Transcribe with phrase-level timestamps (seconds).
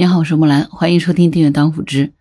[0.00, 2.14] 你好，我是木兰，欢迎收听订阅当户知。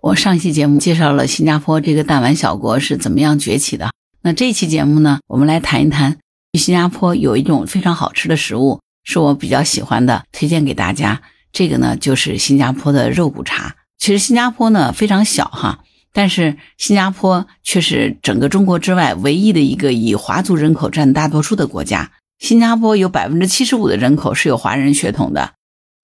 [0.00, 3.90] 我上一期节目介绍了新加坡这个弹丸小国是怎么样崛起的。
[4.22, 6.16] 那这期节目呢，我们来谈一谈
[6.54, 11.20] 新加坡有一种非常好吃的食物，是我比较喜欢的，推荐给大家。
[11.52, 13.76] 这个呢，就是新加坡的肉骨茶。
[13.98, 15.80] 其实新加坡呢非常小哈，
[16.14, 22.12] 但是新加坡却是整个中国之外唯一的一个以华族人口占大多数的国家。
[22.38, 25.52] 新加坡有百分之七十五的人口是有华人血统的。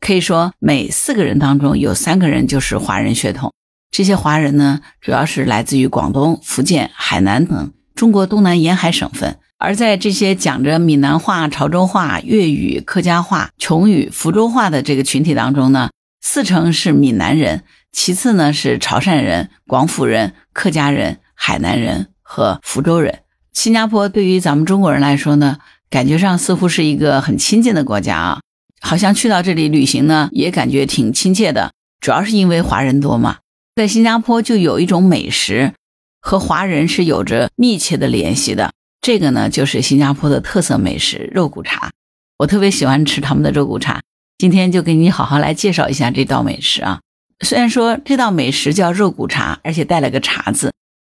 [0.01, 3.53] 可以说，每四个人当中有三个人就是华人血统。
[3.91, 9.39] 这些华人呢，主要是来自于广东、福建、海南等中国东南沿海省份。
[9.59, 15.91] 而在这些讲着闽南话、潮州话、粤语、客家话、琼语、福州话的这个群体当中呢，
[16.23, 17.63] 四成是闽南人，
[17.93, 23.19] 其次呢是潮汕人、广府人、客家人、海南人和福州人。
[23.53, 25.59] 新加坡对于咱们中国人来说呢，
[25.91, 28.40] 感觉上似乎是一个很亲近的国家啊。
[28.81, 31.73] 好像去到这里旅行呢，也感觉挺亲切的。
[32.01, 33.39] 主要是因为华人多嘛，
[33.77, 35.75] 在新加坡就有一种美食
[36.21, 38.73] 和华人是有着密切的联系的。
[39.03, 41.91] 这个呢，就是新加坡的特色美食肉骨茶。
[42.39, 44.01] 我特别喜欢吃他们的肉骨茶，
[44.39, 47.01] 今天就给你好好来介绍一下这道美食啊。
[47.45, 50.73] 虽然说这道美食叫肉骨茶，而且带了个茶字，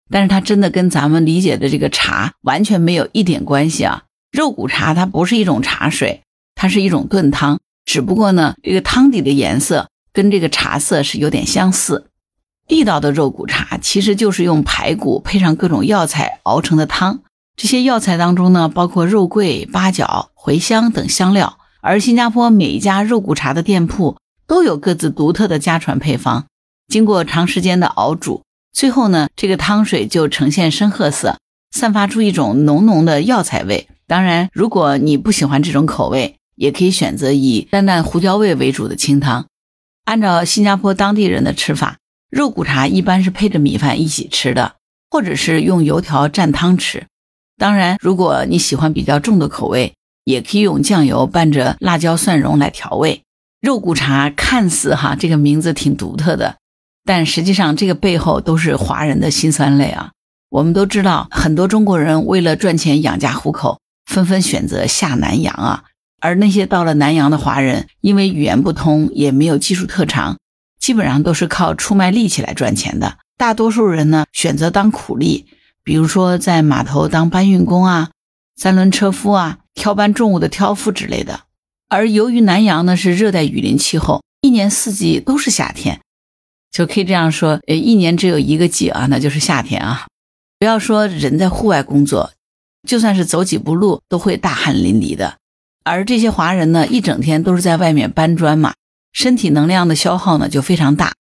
[0.10, 4.04] 但是它真的跟咱们理解的这个茶完全没有一点关系啊。
[4.32, 6.22] 肉骨茶它不是一种茶水。
[6.58, 12.10] 它是一种炖汤，只不过呢，这个汤底的颜色跟这个茶色是有点相似。
[12.68, 17.22] 地道的肉骨茶其实就是用排骨配上各种药材熬成的汤。
[17.56, 21.60] 这些药材当中呢，包括肉桂、八角、茴香等香料。
[21.80, 26.48] 而新加坡每一家肉骨茶的店铺都有各自独特的家传配方，
[26.88, 28.42] 经过长时间的熬煮，
[28.74, 31.38] 最后呢，这个汤水就呈现深褐色，
[31.72, 33.88] 散发出一种浓浓的药材味。
[34.06, 39.46] 当然，如果你不喜欢这种口味，也可以选择以淡淡胡椒味为主的清汤。
[40.04, 41.98] 按照新加坡当地人的吃法，
[42.30, 44.76] 肉骨茶一般是配着米饭一起吃的，
[45.10, 47.08] 或者是用油条蘸汤吃。
[47.58, 49.94] 当然，如果你喜欢比较重的口味，
[50.24, 53.22] 也可以用酱油拌着辣椒蒜蓉来调味。
[53.62, 56.58] 肉骨茶看似哈这个名字挺独特的，
[57.04, 60.12] 但实际上这个背后都是华人的辛酸泪啊。
[60.50, 65.84] 我们都知道，很多中国人为了赚钱养家糊口，纷纷选择下南洋啊。
[66.20, 70.38] 而那些到了南洋的华人，因为语言不通，也没有技术特长，
[70.80, 73.18] 基本上都是靠出卖力气来赚钱的。
[73.38, 75.46] 大多数人呢，选择当苦力，
[75.84, 78.10] 比如说在码头当搬运工啊、
[78.56, 81.42] 三轮车夫啊、挑搬重物的挑夫之类的。
[81.88, 86.02] 而由于南洋呢是热带雨林气候，一年四季都是夏天，
[86.72, 90.08] 就可以这样说，呃，一年只有一个季啊，那就是夏天啊。
[90.60, 92.32] 不要说人在户外工作，
[92.88, 95.38] 就算是走几步路，都会大汗淋漓的。
[95.88, 98.74] 而这些华人呢，一整天都是在外面搬砖嘛，
[99.14, 101.14] 身体能量的消耗呢就非常大。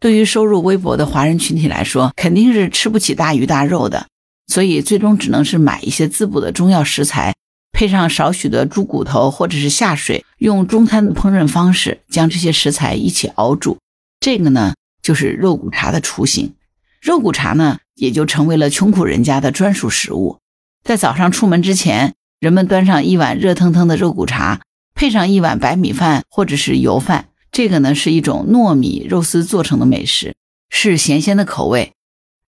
[0.00, 4.06] 对于收入微薄的华人群体来说，肯定是吃不起大鱼大肉的，
[4.46, 7.34] 所以最终只能是买一些滋补的中药食材，
[7.72, 13.78] 配上少许的猪骨头或者是下水，用中餐的烹饪方式将这些食材一起熬煮。
[14.18, 16.54] 这个呢，就是肉骨茶的雏形。
[17.00, 20.38] 肉骨茶呢，也就成为了穷苦人家的专属食物，
[20.82, 22.14] 在早上出门之前。
[22.42, 24.62] 人们端上一碗热腾腾的肉骨茶，
[24.96, 27.28] 配上一碗白米饭或者是油饭。
[27.52, 30.34] 这个呢是一种糯米肉丝做成的美食，
[30.68, 31.92] 是咸鲜的口味。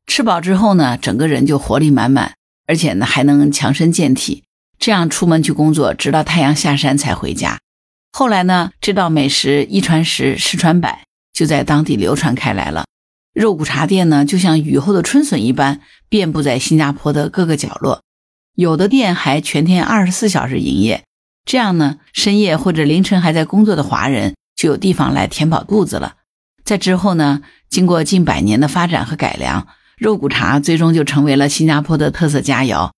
[0.08, 2.34] 吃饱之后呢，整个人就活力满满，
[2.66, 4.42] 而且呢还能强身健体。
[4.80, 7.60] 这样出门去工作，直到太阳下山才回家。
[8.10, 12.84] 后来呢，这道美食一传十，十传百，就在当地流传开来了。
[13.32, 18.02] 肉骨茶店呢，就像雨后的春笋一般，遍布在新加坡的各个角落。
[18.54, 21.02] 有的店还全天二十四小时营业，
[21.44, 26.14] 这样呢，深夜或者凌晨还在工作的华人就有地方来填饱肚子了。
[26.64, 29.66] 在之后呢，经过近百年的发展和改良，
[29.98, 32.90] 肉骨茶最终就成为了新加坡的特色佳肴。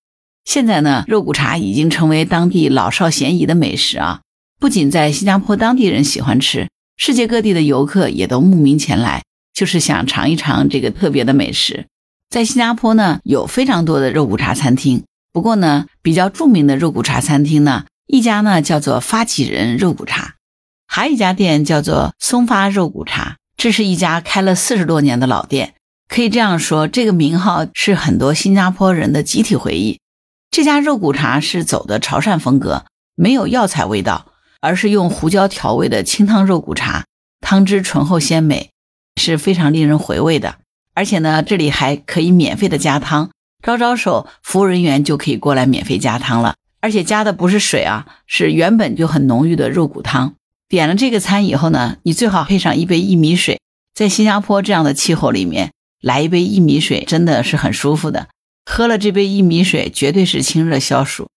[0.45, 4.21] 现在呢，肉骨茶已经成为当地老少咸宜的美食啊！
[4.59, 9.23] 不仅在新加坡当地人喜欢吃，世界各地的游客也都慕名前来，
[9.53, 11.87] 就是想尝一尝这个特别的美食。
[12.29, 15.03] 在新加坡呢，有非常多的肉骨茶餐厅。
[15.37, 20.33] 不过呢，比较著名的肉骨茶餐厅呢，一家呢叫做发起人肉骨茶，
[20.87, 23.35] 还有一家店叫做松发肉骨茶。
[23.55, 25.75] 这是一家开了四十多年的老店，
[26.09, 29.99] 可以这样说，这个名号是很多新加坡人的集体回忆。
[30.49, 37.05] 这家肉骨茶是走的潮汕风格，没有药材味道，而是用胡椒调味的清汤肉骨茶，
[37.41, 38.71] 汤汁醇厚鲜美，
[39.21, 40.55] 是非常令人回味的。
[40.95, 43.29] 而且呢，这里还可以免费的加汤。
[43.63, 50.35] 招招手，服务人员就可以过来免费加汤了，而且加的不是水啊，是原本就很浓郁的肉骨汤。
[50.69, 53.59] 点了这个餐以后呢，你最好配上一杯薏米水。
[53.93, 55.71] 在新加坡这样的气候里面，
[56.01, 58.27] 来一杯薏米水真的是很舒服的。
[58.65, 61.27] 喝了这杯薏米水，绝对是清热消暑。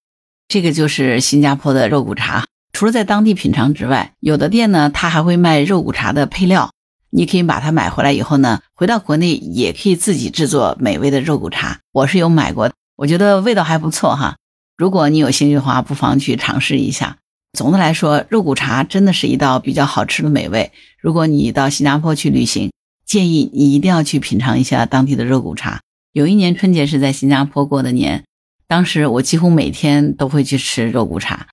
[0.49, 2.45] 这个就是新加坡的肉骨茶。
[2.73, 6.71] 除了在当地品尝之外，有的店呢，它还会卖肉骨茶的配料。
[7.11, 11.81] 你可以把它买回来以后呢，回到国内也可以自己制作美味的肉骨茶。
[11.93, 14.37] 我是有买过，我觉得味道还不错哈。
[14.77, 17.19] 如果你有兴趣的话，不妨去尝试一下。
[17.59, 20.71] 总的来说，肉骨茶真的是一道比较好吃的美味。
[21.01, 22.71] 如果你到新加坡去旅行，
[23.05, 25.81] 建议你一定要去品尝一下当地的肉骨茶。
[26.13, 28.25] 有一年春节是在新加坡过的年，
[28.69, 31.49] 当时我几乎每天都会去吃肉骨茶。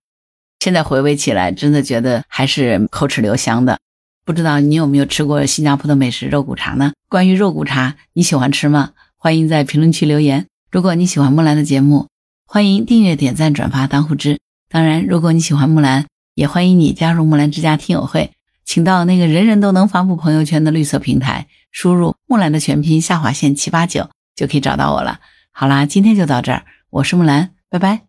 [0.59, 3.79] 现在回味起来，真的觉得还是口齿留香的。
[4.27, 6.91] 不知道你有没有吃过新加坡的美食肉骨茶呢？
[7.07, 8.89] 关于肉骨茶，你喜欢吃吗？
[9.15, 10.47] 欢迎在评论区留言。
[10.69, 12.07] 如果你喜欢木兰的节目，
[12.45, 14.37] 欢迎订阅、点赞、转发当护知。
[14.67, 18.31] 当然，如果你喜欢木兰，也欢迎你加入木兰之家听友会。
[18.65, 25.21] 请到那个人人都能发布朋友圈的绿色平台，输入木兰的全拼下划线七八九，就可以找到我了。
[25.53, 28.06] 好啦，今天就到这儿，我是木兰，拜拜。